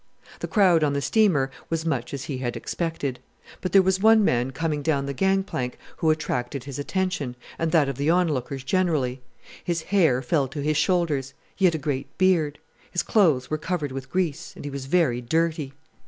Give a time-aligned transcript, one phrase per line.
[0.39, 3.19] The crowd on the steamer was much as he had expected;
[3.61, 7.71] but there was one man coming down the gang plank who attracted his attention, and
[7.71, 9.21] that of the onlookers generally;
[9.63, 12.57] his hair fell to his shoulders; he had a great beard;
[12.89, 15.71] his clothes were covered with grease, and he was very dirty.